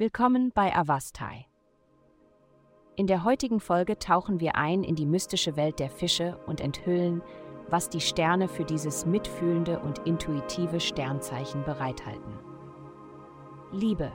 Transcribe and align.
Willkommen 0.00 0.50
bei 0.54 0.74
Avastai. 0.74 1.44
In 2.96 3.06
der 3.06 3.22
heutigen 3.22 3.60
Folge 3.60 3.98
tauchen 3.98 4.40
wir 4.40 4.56
ein 4.56 4.82
in 4.82 4.94
die 4.94 5.04
mystische 5.04 5.56
Welt 5.56 5.78
der 5.78 5.90
Fische 5.90 6.38
und 6.46 6.62
enthüllen, 6.62 7.20
was 7.68 7.90
die 7.90 8.00
Sterne 8.00 8.48
für 8.48 8.64
dieses 8.64 9.04
mitfühlende 9.04 9.78
und 9.78 9.98
intuitive 10.06 10.80
Sternzeichen 10.80 11.64
bereithalten. 11.64 12.32
Liebe. 13.72 14.10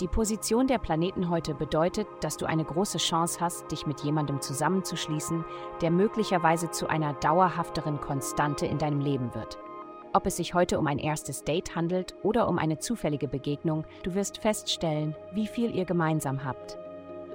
Die 0.00 0.06
Position 0.06 0.68
der 0.68 0.78
Planeten 0.78 1.28
heute 1.28 1.56
bedeutet, 1.56 2.06
dass 2.20 2.36
du 2.36 2.46
eine 2.46 2.64
große 2.64 2.98
Chance 2.98 3.40
hast, 3.40 3.72
dich 3.72 3.84
mit 3.84 4.02
jemandem 4.02 4.40
zusammenzuschließen, 4.40 5.44
der 5.80 5.90
möglicherweise 5.90 6.70
zu 6.70 6.86
einer 6.86 7.14
dauerhafteren 7.14 8.00
Konstante 8.00 8.66
in 8.66 8.78
deinem 8.78 9.00
Leben 9.00 9.34
wird. 9.34 9.58
Ob 10.16 10.24
es 10.24 10.38
sich 10.38 10.54
heute 10.54 10.78
um 10.78 10.86
ein 10.86 10.98
erstes 10.98 11.44
Date 11.44 11.76
handelt 11.76 12.14
oder 12.22 12.48
um 12.48 12.58
eine 12.58 12.78
zufällige 12.78 13.28
Begegnung, 13.28 13.84
du 14.02 14.14
wirst 14.14 14.38
feststellen, 14.38 15.14
wie 15.34 15.46
viel 15.46 15.76
ihr 15.76 15.84
gemeinsam 15.84 16.42
habt. 16.42 16.78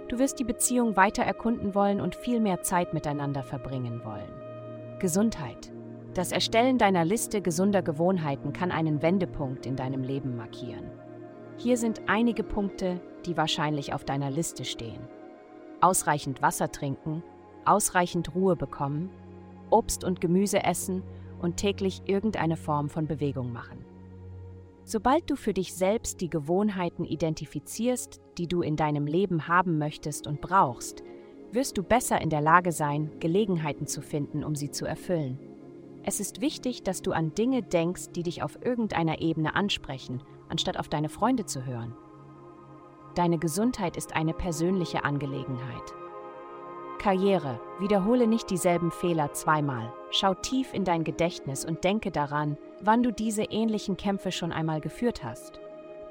Du 0.07 0.17
wirst 0.17 0.39
die 0.39 0.43
Beziehung 0.43 0.95
weiter 0.95 1.21
erkunden 1.21 1.75
wollen 1.75 2.01
und 2.01 2.15
viel 2.15 2.39
mehr 2.39 2.63
Zeit 2.63 2.95
miteinander 2.95 3.43
verbringen 3.43 4.01
wollen. 4.03 4.97
Gesundheit. 4.97 5.71
Das 6.15 6.31
Erstellen 6.31 6.79
deiner 6.79 7.05
Liste 7.05 7.43
gesunder 7.43 7.83
Gewohnheiten 7.83 8.51
kann 8.51 8.71
einen 8.71 9.03
Wendepunkt 9.03 9.67
in 9.67 9.75
deinem 9.75 10.01
Leben 10.01 10.35
markieren. 10.35 10.89
Hier 11.57 11.77
sind 11.77 12.01
einige 12.07 12.41
Punkte, 12.41 12.99
die 13.27 13.37
wahrscheinlich 13.37 13.93
auf 13.93 14.05
deiner 14.05 14.31
Liste 14.31 14.65
stehen. 14.65 15.07
Ausreichend 15.81 16.41
Wasser 16.41 16.71
trinken, 16.71 17.21
ausreichend 17.63 18.33
Ruhe 18.33 18.55
bekommen, 18.55 19.11
Obst 19.69 20.03
und 20.03 20.19
Gemüse 20.19 20.63
essen 20.63 21.03
und 21.41 21.57
täglich 21.57 22.01
irgendeine 22.05 22.57
Form 22.57 22.89
von 22.89 23.07
Bewegung 23.07 23.51
machen. 23.51 23.85
Sobald 24.83 25.29
du 25.29 25.35
für 25.35 25.53
dich 25.53 25.73
selbst 25.73 26.21
die 26.21 26.29
Gewohnheiten 26.29 27.05
identifizierst, 27.05 28.19
die 28.37 28.47
du 28.47 28.61
in 28.61 28.75
deinem 28.75 29.05
Leben 29.05 29.47
haben 29.47 29.77
möchtest 29.77 30.27
und 30.27 30.41
brauchst, 30.41 31.03
wirst 31.51 31.77
du 31.77 31.83
besser 31.83 32.21
in 32.21 32.29
der 32.29 32.41
Lage 32.41 32.71
sein, 32.71 33.11
Gelegenheiten 33.19 33.87
zu 33.87 34.01
finden, 34.01 34.43
um 34.43 34.55
sie 34.55 34.71
zu 34.71 34.85
erfüllen. 34.85 35.39
Es 36.03 36.19
ist 36.19 36.41
wichtig, 36.41 36.83
dass 36.83 37.01
du 37.01 37.11
an 37.11 37.35
Dinge 37.35 37.61
denkst, 37.61 38.11
die 38.15 38.23
dich 38.23 38.41
auf 38.41 38.57
irgendeiner 38.65 39.21
Ebene 39.21 39.55
ansprechen, 39.55 40.23
anstatt 40.49 40.77
auf 40.77 40.89
deine 40.89 41.09
Freunde 41.09 41.45
zu 41.45 41.65
hören. 41.65 41.93
Deine 43.15 43.37
Gesundheit 43.37 43.97
ist 43.97 44.15
eine 44.15 44.33
persönliche 44.33 45.03
Angelegenheit. 45.03 45.93
Karriere. 47.01 47.59
Wiederhole 47.79 48.27
nicht 48.27 48.51
dieselben 48.51 48.91
Fehler 48.91 49.33
zweimal. 49.33 49.91
Schau 50.11 50.35
tief 50.35 50.71
in 50.71 50.83
dein 50.83 51.03
Gedächtnis 51.03 51.65
und 51.65 51.83
denke 51.83 52.11
daran, 52.11 52.57
wann 52.79 53.01
du 53.01 53.11
diese 53.11 53.41
ähnlichen 53.41 53.97
Kämpfe 53.97 54.31
schon 54.31 54.51
einmal 54.51 54.81
geführt 54.81 55.23
hast. 55.23 55.59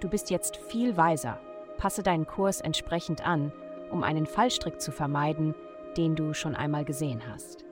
Du 0.01 0.09
bist 0.09 0.31
jetzt 0.31 0.57
viel 0.57 0.97
weiser. 0.97 1.39
Passe 1.79 2.03
deinen 2.03 2.27
Kurs 2.27 2.61
entsprechend 2.61 3.25
an, 3.25 3.53
um 3.93 4.03
einen 4.03 4.27
Fallstrick 4.27 4.81
zu 4.81 4.91
vermeiden, 4.91 5.55
den 5.97 6.17
du 6.17 6.35
schon 6.35 6.57
einmal 6.57 6.85
gesehen 6.85 7.23
hast. 7.31 7.65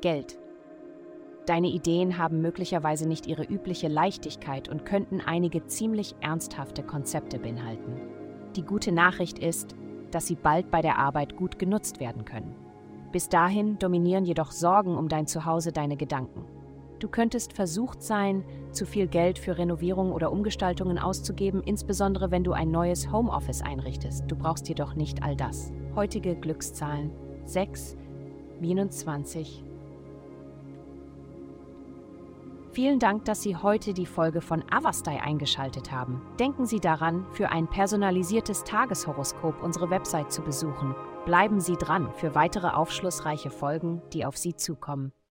Geld. 0.00 0.38
Deine 1.46 1.66
Ideen 1.66 2.16
haben 2.16 2.40
möglicherweise 2.40 3.08
nicht 3.08 3.26
ihre 3.26 3.42
übliche 3.42 3.88
Leichtigkeit 3.88 4.68
und 4.68 4.86
könnten 4.86 5.20
einige 5.20 5.66
ziemlich 5.66 6.14
ernsthafte 6.20 6.84
Konzepte 6.84 7.40
beinhalten. 7.40 8.00
Die 8.54 8.62
gute 8.62 8.92
Nachricht 8.92 9.40
ist, 9.40 9.74
dass 10.14 10.26
sie 10.26 10.36
bald 10.36 10.70
bei 10.70 10.80
der 10.80 10.98
Arbeit 10.98 11.36
gut 11.36 11.58
genutzt 11.58 12.00
werden 12.00 12.24
können. 12.24 12.54
Bis 13.12 13.28
dahin 13.28 13.78
dominieren 13.78 14.24
jedoch 14.24 14.50
Sorgen 14.50 14.96
um 14.96 15.08
dein 15.08 15.26
Zuhause 15.26 15.72
deine 15.72 15.96
Gedanken. 15.96 16.44
Du 16.98 17.08
könntest 17.08 17.52
versucht 17.52 18.02
sein, 18.02 18.44
zu 18.72 18.86
viel 18.86 19.08
Geld 19.08 19.38
für 19.38 19.58
Renovierung 19.58 20.12
oder 20.12 20.32
Umgestaltungen 20.32 20.98
auszugeben, 20.98 21.62
insbesondere 21.62 22.30
wenn 22.30 22.44
du 22.44 22.52
ein 22.52 22.70
neues 22.70 23.12
Homeoffice 23.12 23.62
einrichtest. 23.62 24.24
Du 24.28 24.36
brauchst 24.36 24.68
jedoch 24.68 24.94
nicht 24.94 25.22
all 25.22 25.36
das. 25.36 25.72
Heutige 25.94 26.34
Glückszahlen 26.34 27.10
6, 27.44 27.96
27, 28.60 29.64
Vielen 32.74 32.98
Dank, 32.98 33.24
dass 33.24 33.40
Sie 33.40 33.54
heute 33.54 33.94
die 33.94 34.04
Folge 34.04 34.40
von 34.40 34.64
Avastai 34.68 35.22
eingeschaltet 35.22 35.92
haben. 35.92 36.20
Denken 36.40 36.66
Sie 36.66 36.80
daran, 36.80 37.24
für 37.30 37.50
ein 37.50 37.68
personalisiertes 37.68 38.64
Tageshoroskop 38.64 39.62
unsere 39.62 39.90
Website 39.90 40.32
zu 40.32 40.42
besuchen. 40.42 40.96
Bleiben 41.24 41.60
Sie 41.60 41.76
dran 41.76 42.12
für 42.16 42.34
weitere 42.34 42.66
aufschlussreiche 42.66 43.50
Folgen, 43.50 44.02
die 44.12 44.26
auf 44.26 44.36
Sie 44.36 44.56
zukommen. 44.56 45.12